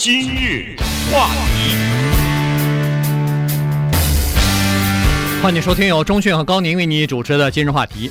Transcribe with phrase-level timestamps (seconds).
[0.00, 0.76] 今日
[1.10, 1.74] 话题，
[5.42, 8.08] 欢迎收听由钟讯和高宁为你主持的今日话题。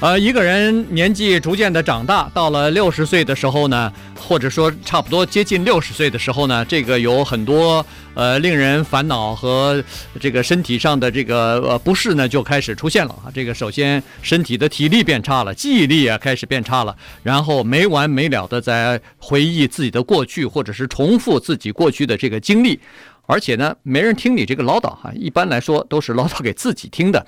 [0.00, 9.82] 呃，一个人年纪逐渐的长大，到了六十岁的时候呢，或者说差不多接近六十岁的时候呢，这个有很多呃令人烦恼和
[10.20, 13.32] 这个身体上的这个呃不适呢就开始出现了啊。
[13.32, 22.78] 这个首先身体的体力变差了，记忆力也开始变差了，然后没完没了的在回忆自己的过去，或者是重复自己过去的这个经历，
[23.24, 27.26] 而且呢，没人听你这个唠叨哈，一般来说都是唠叨给自己听的，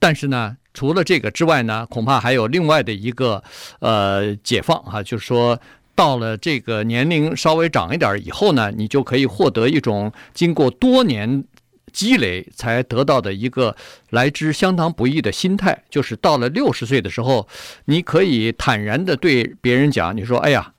[0.00, 0.56] 但是呢。
[0.72, 3.42] 除了这个之外呢，恐怕还有另外的一个
[3.80, 5.60] 呃解放哈，就是说
[5.94, 11.44] 到了这个年龄稍微长一点以后呢，你就可以获得一种经过多年
[11.92, 13.74] 积累才得到的一个
[14.10, 17.48] 来之相当不易的心态，就是到了六十岁的时候，
[17.86, 20.72] 你可以坦然地对别人讲，你说：“哎呀，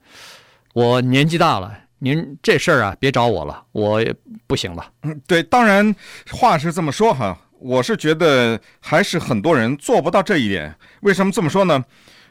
[0.73, 4.01] 我年纪大了，您这事儿啊别找我了，我
[4.47, 5.93] 不行了。”嗯，对，当然
[6.31, 7.37] 话是这么说哈。
[7.61, 10.75] 我是觉得还是很多人做不到这一点。
[11.01, 11.85] 为什么这么说呢？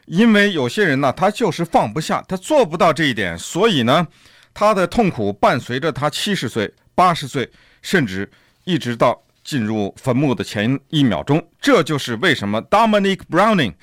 [0.05, 4.05] 因为有些人呢，他就是放不下，他做不到这一点，所以呢，
[4.53, 7.49] 他的痛苦伴随着他七十岁、八十岁，
[7.81, 8.29] 甚至
[8.65, 11.41] 一直到进入坟墓的前一秒钟。
[11.61, 13.73] 这就是为什么 Dominic Browning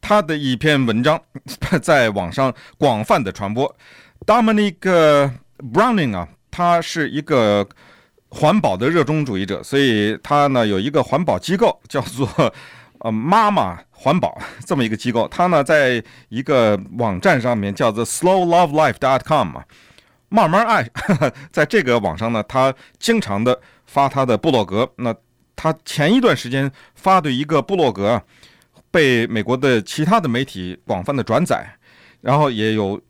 [0.00, 1.22] 他的一篇文章
[1.80, 3.72] 在网上广泛的传播。
[4.26, 5.30] Dominic
[5.72, 7.68] Browning 啊，他是一个。
[8.36, 12.28] 环保的热衷主义者，所以他呢有一个环保机构叫做
[13.00, 19.64] 呃妈妈环保这么一个机构，他呢在一个网站上面叫做 slowlovelife.com 嘛，
[20.28, 20.86] 慢慢爱，
[21.50, 24.90] 在这个网上呢，他经常的发他的部落格。
[24.96, 25.14] 那
[25.56, 28.22] 他前一段时间发的一个部落格，
[28.90, 31.66] 被美国的其他的媒体广泛的转载，
[32.20, 33.00] 然后也有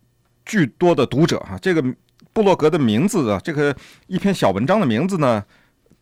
[0.45, 1.83] 巨多的读者哈，这个。
[2.37, 3.75] 部落格的名字啊，这个
[4.09, 5.43] 一篇小文章的名字呢，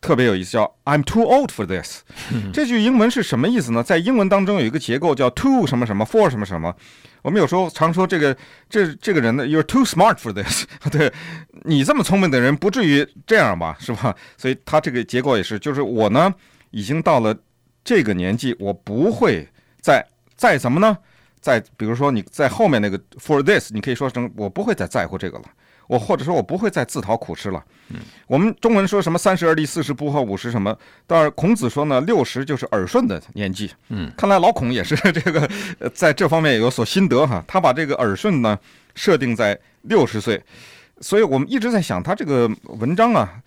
[0.01, 2.01] 特别有意思，叫 "I'm too old for this"。
[2.51, 3.81] 这句英文是什么意思呢？
[3.81, 6.75] 在英文当中有一个结构叫 "too" 什么什么 "for" 什么什么。
[7.21, 8.35] 我们有时候常说这个
[8.69, 10.65] 这这个人呢，"You're too smart for this"。
[10.91, 11.09] 对，
[11.63, 14.13] 你这么聪明的人不至于这样吧，是吧？
[14.35, 16.33] 所以他这个结构也是，就是我呢
[16.71, 17.33] 已经到了
[17.81, 19.47] 这个年纪，我不会
[19.79, 20.97] 再再怎么呢？
[21.39, 25.45] 再比如说你在后面那个 "for this"，你可以说成我不会再在乎这个了。
[25.87, 27.63] 我或者说我不会再自讨苦吃了。
[27.89, 30.75] 嗯，我们中文说什么三十而立，四十不惑，五十什么？
[31.05, 33.71] 但是孔子说呢，六十就是耳顺的年纪。
[33.89, 35.47] 嗯，看来老孔也是 这个，
[35.93, 37.43] 在这方面也有所心得哈。
[37.47, 38.57] 他把这个耳顺呢
[38.95, 40.41] 设定在六十岁，
[41.01, 43.39] 所以我们一直在想他这个文章啊，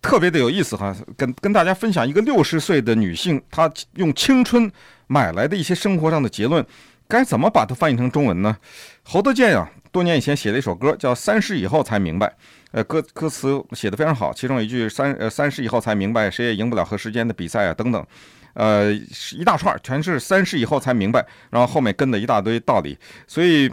[0.00, 0.96] 特别的有意思哈。
[1.18, 4.72] 跟跟大家分享一个六十岁的女性，她用青春
[5.06, 6.64] 买来的一些生活上的结论，
[7.06, 8.56] 该怎么把它翻译成中文呢？
[9.02, 9.70] 侯德健啊。
[9.94, 12.26] 多年以前写了一首歌，叫《三十以后才明白》，
[12.72, 18.04] 呃，歌歌词写得非常好，其中有一句“三呃三十以后才明白，谁也赢不了和时间的比赛啊”等等，
[18.54, 23.72] 呃，一大串全是三十以后才明白，然后后面跟的一大堆道理，所以，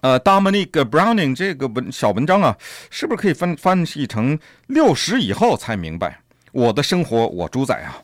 [0.00, 2.58] 呃，Dominic Browning 这个文小文章啊，
[2.90, 4.36] 是不是可以翻翻译成
[4.66, 6.22] 六十以后才明白？
[6.56, 8.00] 我的生活我主宰啊，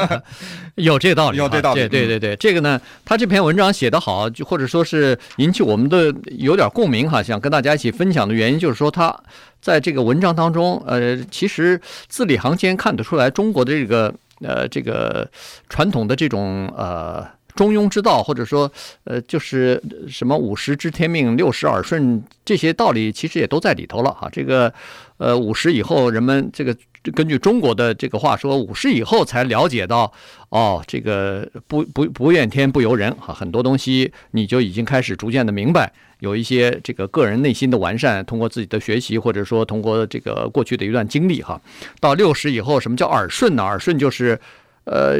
[0.76, 1.80] 有这个道理，有这道理。
[1.86, 9.14] 对对对对，这个呢，他这篇文章写得好，就或者说是引起我们的有点共鸣哈，想跟大家一起分享的原因就是说，他
[9.60, 11.78] 在这个文章当中，呃，其实
[12.08, 15.28] 字里行间看得出来，中国的这个呃这个
[15.68, 17.22] 传统的这种呃
[17.54, 18.72] 中庸之道，或者说
[19.04, 19.78] 呃就是
[20.08, 24.26] 什么五十知天命，六十耳顺这些道理，其实也都在里头了哈。
[24.32, 24.72] 这个
[25.18, 26.74] 呃五十以后，人们这个。
[27.12, 30.12] 根据中国的这个话说，五十以后才了解到，
[30.48, 41.60] 哦，这个不不不怨天不由人哈，很多东西你就已经开始逐渐的明白，有一些这个个人内心的完善，通过自己的学习或者说通过这个过去的一段经历哈，
[42.00, 43.62] 到六十以后，什么叫耳顺呢？
[43.62, 44.38] 耳顺就是，
[44.84, 45.18] 呃，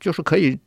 [0.00, 0.58] 就是可以。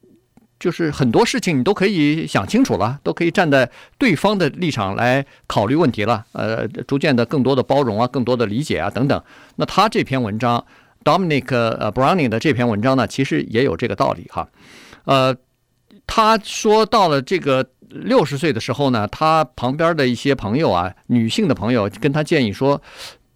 [0.60, 6.26] 就是很多事情你都可以想清楚了，都可以站在对方的立场来考虑问题了。
[6.32, 9.22] 呃，逐渐的更多的包容啊，更多的理解啊等等。
[9.58, 10.66] 那他这篇文章
[11.04, 14.48] ，Dominic 呃 Browning 的这篇文章呢，其实也有这个道理哈。
[15.04, 15.36] 呃，
[16.08, 22.82] 他说到了这个六十岁的时候呢，他旁边的一些朋友啊，女性的朋友跟他建议说。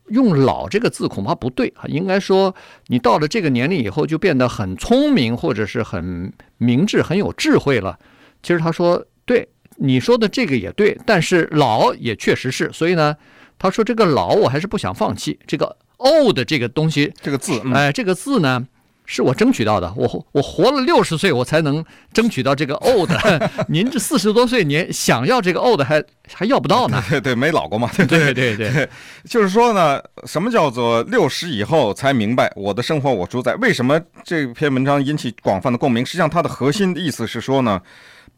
[0.09, 2.53] 用“老”这个字恐怕不对啊，应该说
[2.87, 7.97] 你到了这个年龄以后就变得很聪明，或者是很明智、很有智慧了。
[8.41, 9.47] 其实他说，对
[9.77, 12.71] 你说的这个也对，但是“老”也确实是。
[12.71, 13.15] 所以呢，
[13.57, 15.37] 他说这个“老”我还是不想放弃。
[15.45, 18.65] 这个 “old” 这个东西，这个字，哎，这个字呢，
[19.11, 21.83] 是我争取到的，我我活了六十岁，我才能
[22.13, 23.09] 争取到这个 old。
[23.67, 27.03] 您这四十多岁，您想要这个 old 还还要不到呢？
[27.09, 27.89] 对对，没老过嘛。
[27.97, 28.87] 对对对对，
[29.23, 33.55] 就是说呢，什么叫做六十以后才明白我的生活我主宰？
[33.55, 36.05] 为什么这篇文章引起广泛的共鸣？
[36.05, 37.81] 实际上，它的核心的意思是说呢，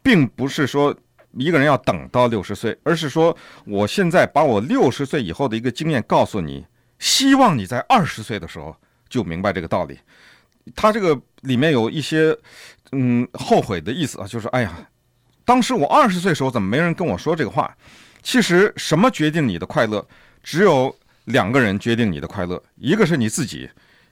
[0.02, 0.96] 并不是说
[1.32, 3.36] 一个人要等到六十岁，而是说
[3.66, 6.64] 我现在把我六十岁以后的一个经验告诉你，
[6.98, 8.74] 希望你在二十岁的时候
[9.10, 9.98] 就明白这个道理。
[10.76, 12.36] 他这个里面有一些，
[12.92, 14.88] 嗯，后悔的意思啊，就是哎呀，
[15.44, 17.76] 当时我二十岁时候怎么没人跟我说这个话？
[18.22, 20.06] 其实什么决定你的快乐？
[20.42, 20.94] 只有
[21.24, 23.68] 两个人决定你的快乐，一个是你自己，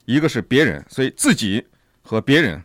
[0.06, 0.84] 一个是别人。
[0.88, 1.64] 所以自己
[2.02, 2.60] 和别人，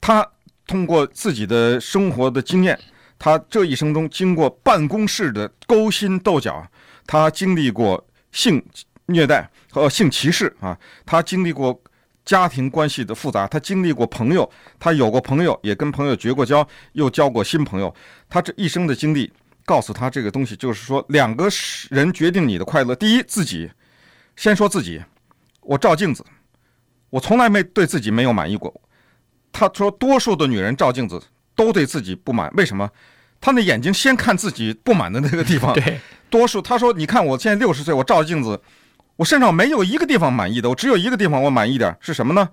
[0.00, 0.28] 他
[0.66, 2.78] 通过自己的生活的经验，
[3.18, 6.66] 他这一生中经过办公室的勾心斗角，
[7.06, 8.60] 他经历过性
[9.06, 10.76] 虐待和性歧视啊，
[11.06, 11.80] 他经历过。
[12.24, 14.48] 家庭关系的复杂，他经历过朋友，
[14.78, 17.92] 他有过朋友，也跟朋友绝过交，又交过新朋友。
[18.28, 19.32] 他这一生的经历
[19.64, 21.48] 告诉他这个东西，就是说两个
[21.90, 22.94] 人决定你的快乐。
[22.94, 23.68] 第一，自己
[24.36, 25.02] 先说自己，
[25.62, 26.24] 我照镜子，
[27.10, 28.72] 我从来没对自己没有满意过。
[29.50, 31.20] 他说，多数的女人照镜子
[31.56, 32.88] 都对自己不满，为什么？
[33.40, 35.74] 他那眼睛先看自己不满的那个地方。
[35.74, 38.60] 对，多数他说，你看我现在六十岁，我照镜子。
[39.16, 42.48] 我身上没有一个地方满意的，我只有一个地方我满意点，是什么呢？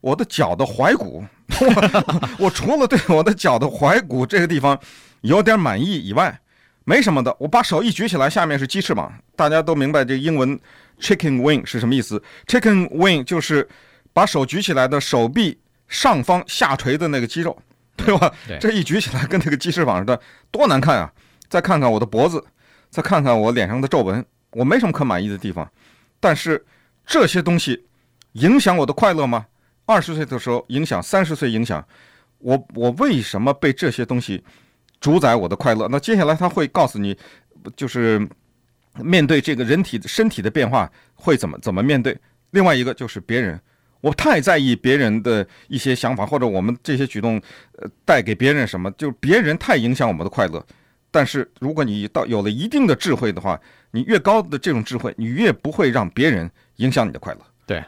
[0.00, 1.24] 我的脚的踝骨，
[1.60, 4.78] 我， 我除了对我的脚的踝骨这个地方
[5.20, 6.40] 有点满意以外，
[6.84, 7.34] 没什么的。
[7.38, 10.58] 我把手一举起来，下面是鸡翅膀，大家都明白这英文
[10.98, 13.68] chicken wing 是什么意思？chicken wing 就是
[14.12, 17.56] 把手举起来的手臂上方下垂的那个肌肉，
[17.96, 18.32] 对吧？
[18.48, 18.58] 对。
[18.58, 20.18] 这一举起来跟那个鸡翅膀似的，
[20.50, 21.12] 多难看啊！
[21.50, 22.42] 再看看我的脖子，
[22.88, 25.70] 再看看我脸上的皱纹，我没什么可满意的地方。
[26.20, 26.64] 但是
[27.04, 27.86] 这些东西
[28.32, 29.46] 影响我的快乐吗？
[29.86, 31.84] 二十岁的时候影响，三十岁影响
[32.38, 34.44] 我，我为什么被这些东西
[35.00, 35.88] 主宰我的快乐？
[35.88, 37.16] 那接下来他会告诉你，
[37.74, 38.24] 就是
[39.02, 42.16] 面对这个人体身体的变化会怎么怎么面对。
[42.50, 43.60] 另外一个就是别人，
[44.00, 47.40] 我太在意别人的一些想法，或者我们这些举动
[47.78, 50.64] 呃带给别人什么，就别人太影响我们的快乐。
[51.10, 53.60] 但是如果你到有了一定的智慧的话，
[53.92, 57.40] 你越高的这种智慧，你越不会让别人影响你的快乐。
[57.66, 57.84] 对，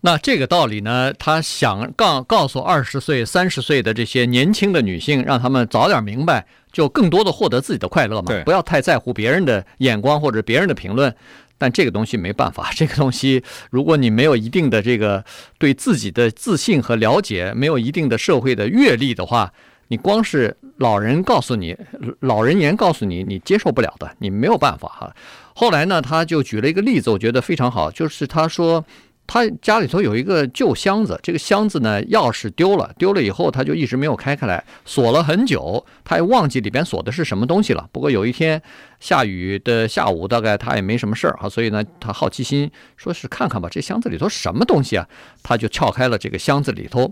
[0.00, 8.28] 那这个道理呢，他想告告诉二十岁、三十岁的这些年轻的女性，让他们早点明白，就更多的获得自己的快乐嘛。
[8.28, 11.14] 对，不要太在乎别人的眼光或者别人的评论。
[11.58, 15.22] 但这个东西没办法，这个东西，如果你没有一定的这个
[15.58, 19.52] 对自己的自信和了解，没有一定的社会的阅历的话。
[19.90, 21.76] 你光是老人告诉你，
[22.20, 25.12] 老人言告诉你，你接受不了的，你没有办法哈。
[25.54, 28.84] 后来呢，他就举了一个例子，我觉得非常好，就是他说。
[29.32, 37.88] 他家里头有一个旧箱子，这个箱子呢，钥匙丢了，丢了以后他就一直没有开开来，锁了很久，他也忘记里边锁的是什么东西了。
[37.92, 38.60] 不过有一天
[38.98, 45.06] 下雨的下午，大概他也没什么事儿哈，所以呢，他好奇心说是看看吧，这箱子里头什么东西啊？
[45.44, 47.08] 他就撬开了这个箱子里头，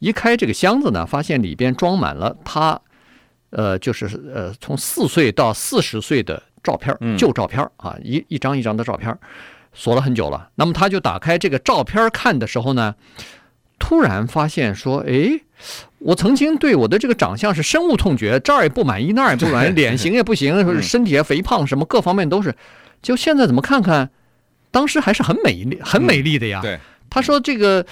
[0.00, 2.80] 一开这个箱子呢，发现里边装满了他，
[3.50, 9.16] 呃，就是呃，从四岁到四十岁的照片，旧照片啊，一一张一张的照片。
[9.72, 12.92] 锁了很久了，那么他就打开这个照片看的时候呢，
[13.78, 15.44] 突然发现说：“诶，
[15.98, 20.52] 我曾经对我的这个长相是深恶痛绝，这儿也不满意，那儿也不满意，脸型也不行，
[20.82, 22.52] 身体也肥胖，什么各方面都是。
[23.00, 24.10] 就现在怎么看看，
[24.72, 27.86] 当时还是很美丽、很美丽的呀。”对，他说：“这个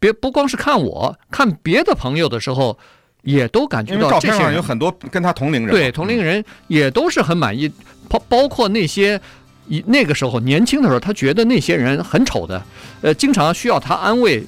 [0.00, 2.76] 别不光是看我，看别的朋友的时候，
[3.22, 7.70] 也都感觉到这些人，照片上有很多跟他同龄人，对同龄人也都是很满意，
[8.08, 9.20] 包包括那些。”
[9.68, 12.60] 一那个时候年轻的时候，他觉得那些人很丑的，
[13.02, 14.44] 呃，经常需要他安慰，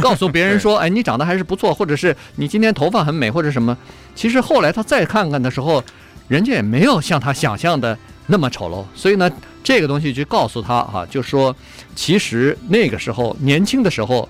[0.00, 3.76] 告诉别人 说：“哎，你长得还是不错，或者是你今天头发很美，或者什么。”
[4.16, 5.84] 其实后来他再看看的时候，
[6.26, 8.82] 人家也没有像他想象的那么丑陋。
[8.98, 9.30] 所以呢，
[9.62, 11.54] 这个东西就告诉他哈，就说
[11.94, 14.26] 其实那个时候年轻的时候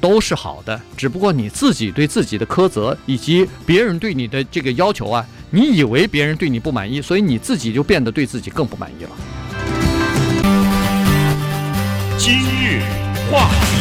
[0.00, 9.10] 都是好的，只不过你自己对自己的苛责以及别人对你的这个要求啊，你以为别人对你不满意，所以你自己就变得对自己更不满意了。
[12.16, 12.82] 今日
[13.30, 13.77] 话题，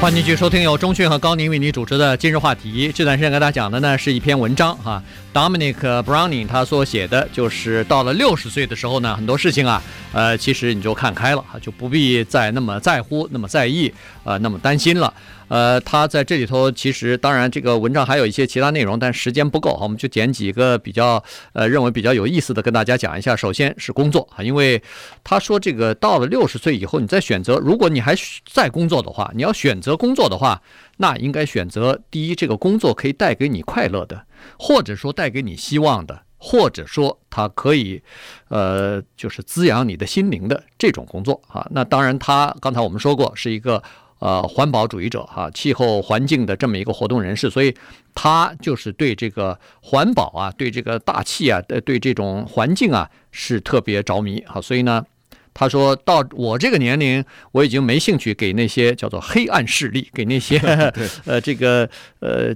[0.00, 2.92] 欢迎继续收听由钟讯和高宁为你主持的今日话题。
[2.94, 5.02] 这段时间跟大家讲的呢是一篇文章哈
[5.34, 5.74] ，Dominic
[6.04, 15.12] Browning 他所写的就是到了六十岁的时候呢，很多事情啊，呃，其实你就看开了，就不必再那么在乎、那么在意，呃，那么担心了。
[15.48, 23.34] 呃，他在这里头其实当然这个文章还有一些其他内容，但时间不够，我们就捡几个比较呃认为比较有意思的跟大家讲一下。
[23.34, 24.82] 首先是工作啊，因为
[25.24, 28.14] 他说这个到了六十岁以后，你再选择，如果你还
[28.50, 30.62] 在工作的话，你要选择工作的话，
[30.98, 34.24] 那应该选择第一，这个工作可以带给你快乐的，
[34.58, 36.22] 或者说带给你希望的。
[36.40, 38.00] 或者说，它可以，
[38.46, 41.66] 呃，就是滋养你的心灵的这种工作啊。
[41.72, 43.82] 那当然，他刚才我们说过是一个
[44.18, 47.74] 呃环保主义者哈，气候环境的这么一个活动人士，所以
[48.14, 54.60] 他就是对这个环保啊，对这个大气啊，对这种环境啊是特别着迷啊。
[54.60, 55.04] 所以呢，
[55.52, 60.58] 他说到我这个年龄，我已经没兴趣给那些叫做黑暗势力，给那些
[61.26, 61.88] 呃这个
[62.20, 62.54] 呃。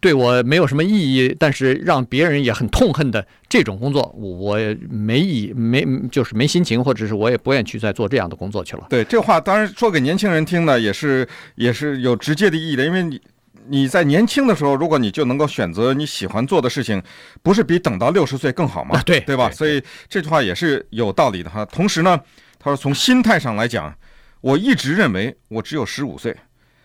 [0.00, 8.86] 对我没有什么意义，但是让别人也很痛恨的这种工作，我我也没意没就是没心情，或者是我也不愿意去再做这样的工作去了。
[8.88, 13.20] 对，这话当然说给年轻人听呢，也是也是有直接的意义的，因为你
[13.66, 17.02] 你在年轻的时候，如果你就能够选择你喜欢做的事情，
[17.42, 19.02] 不是比等到六十岁更好吗？
[19.04, 19.50] 对，对吧？
[19.50, 21.64] 所以这句话也是有道理的哈。
[21.66, 22.20] 同时呢，
[22.58, 23.92] 他说从心态上来讲，
[24.40, 26.36] 我一直认为我只有十五岁，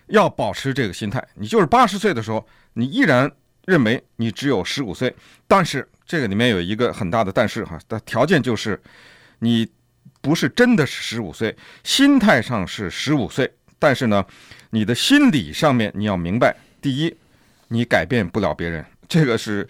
[0.07, 1.25] 要保持这个心态。
[1.35, 2.47] 你就是八十岁的时候。
[2.79, 3.31] 你依然
[3.65, 5.11] 认为你只有十五岁，
[5.47, 8.79] 但是这个里面有一个很大的但是哈，的条件就是
[9.39, 9.67] 你
[10.21, 14.23] 不是真的是十五岁，心态上是十五岁，但是呢，
[14.69, 17.11] 你的心理上面你要明白，第一，
[17.69, 19.67] 你改变不了别人，这个是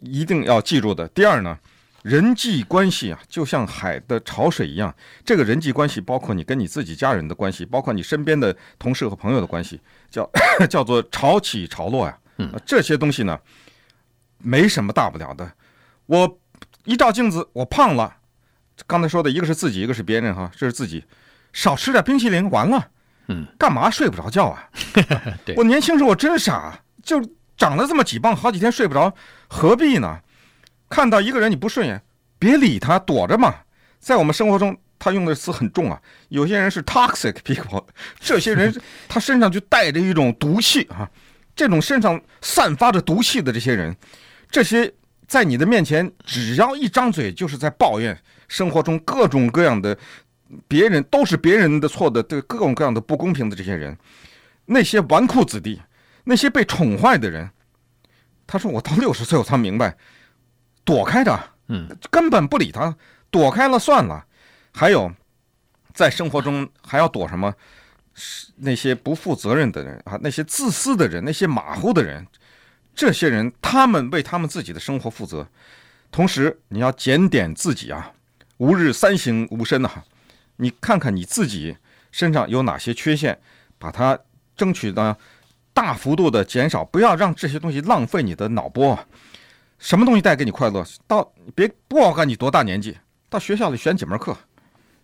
[0.00, 1.06] 一定要记住的。
[1.10, 1.56] 第二呢，
[2.02, 4.94] 人际关系啊，就像海的潮水一样，
[5.24, 9.80] 这个人际关系包括你跟你自己家人的关系，包括你身边的同事和朋友的关系，
[10.10, 10.28] 叫
[10.68, 12.18] 叫做潮起潮落呀。
[12.38, 13.38] 嗯，这些东西呢，
[14.38, 15.52] 没什么大不了的。
[16.06, 16.38] 我
[16.84, 18.16] 一照镜子，我胖了。
[18.86, 21.04] 刚才说的一个是自己，一个是别人哈，这是自己。
[21.52, 22.88] 少吃点冰淇淋，完了。
[23.28, 24.68] 嗯，干嘛睡不着觉啊？
[25.44, 27.22] 对，我年轻时候我真傻，就
[27.56, 29.14] 长了这么几磅，好几天睡不着，
[29.46, 30.18] 何必呢？
[30.92, 32.02] 看到一个人你不顺眼，
[32.38, 33.54] 别理他，躲着嘛。
[33.98, 35.98] 在我们生活中，他用的词很重啊。
[36.28, 37.82] 有些人是 toxic people，
[38.20, 38.70] 这些人
[39.08, 41.10] 他身上就带着一种毒气啊。
[41.56, 43.96] 这种身上散发着毒气的这些人，
[44.50, 44.92] 这些
[45.26, 49.96] 在你的面前只要一张嘴就是在抱怨生活中各种各样的
[50.68, 53.96] 别人都是别人的错的，对各种各样的不公平的这些人，
[54.66, 55.80] 那些纨绔子弟，
[56.24, 57.48] 那些被宠坏的人，
[58.46, 59.96] 他说：“我到六十岁我才明白，
[60.84, 62.96] 躲开他，嗯，根本不理他，
[63.30, 64.24] 躲开了算了。”
[64.74, 65.12] 还有，
[65.92, 67.54] 在生活中还要躲什么？
[68.14, 72.26] 是那些不负责任的人啊，那些自私的人，那些马虎的人，
[72.94, 75.46] 这些人他们为他们自己的生活负责。
[76.10, 78.12] 同时，你要检点自己啊，
[78.58, 80.04] 吾日三省吾身呐。
[80.56, 81.76] 你看看你自己
[82.10, 83.40] 身上有哪些缺陷，
[83.78, 84.18] 把它
[84.54, 85.16] 争取呢
[85.72, 89.06] 大幅度的减少，不要让这些东西浪费你的脑波啊。
[89.82, 90.86] 什么东西带给你快乐？
[91.08, 92.96] 到别不管你多大年纪，
[93.28, 94.34] 到学校里选几门课。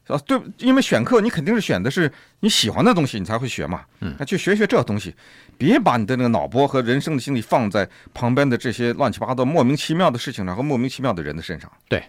[0.06, 3.82] 啊，对，因为选课你肯定是选的是你喜欢的东西，你才会学嘛。
[4.00, 5.14] 嗯，那去学学这东西，
[5.58, 11.70] 别把你的那个脑波和人生的精力放在旁边的这些乱七八糟、莫名其妙的事情上和莫名其妙的人的身上。
[11.88, 12.02] 对，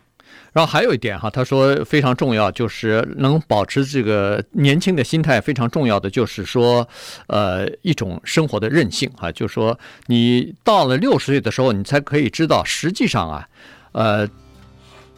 [0.54, 6.88] 然后还有一点哈，他说非常重要，就是能保持这个年轻的心态，非常重要的就是说，
[7.28, 13.48] 呃，一种生活的韧性啊，就是说你到了六十岁的时候，你才可以知道，实际上啊，
[13.92, 14.30] 呃。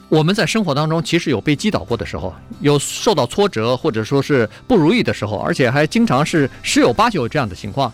[0.09, 7.89] 我们在生活当中其实有被击倒过的时候，有受到挫折或者说是不如意的时候，而且还经常是十有八九这样的情况。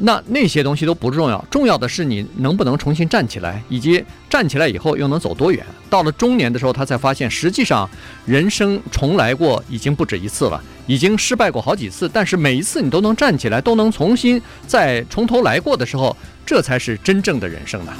[0.00, 5.64] 那那些东西都不重要，重要的是你能不能重新站起来，以及站起来以后又能走多远。
[5.88, 7.88] 到了中年的时候，他才发现，实际上
[8.26, 17.92] 人生重来过已经不止一次了，已经失败过好几次，但是每一次你都能站起来，都能重新再从头来过的时候，这才是真正的人生呢。